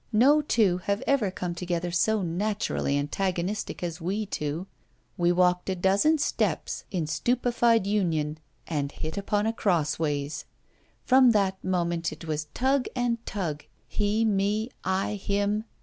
No 0.11 0.41
two 0.41 0.79
have 0.85 1.03
ever 1.05 1.29
come 1.29 1.53
together 1.53 1.91
so 1.91 2.23
naturally 2.23 2.97
antagonistic 2.97 3.83
as 3.83 4.01
we 4.01 4.25
two. 4.25 4.65
We 5.15 5.31
walked 5.31 5.69
a 5.69 5.75
dozen 5.75 6.17
steps 6.17 6.85
in 6.89 7.05
stupefied 7.05 7.85
union, 7.85 8.39
and 8.65 8.91
hit 8.91 9.15
upon 9.15 9.53
crossways. 9.53 10.45
From 11.03 11.33
that 11.33 11.63
moment 11.63 12.11
it 12.11 12.25
was 12.25 12.45
tug 12.55 12.87
and 12.95 13.23
tug; 13.27 13.63
he 13.87 14.25
me, 14.25 14.71
I 14.83 15.17
him. 15.17 15.65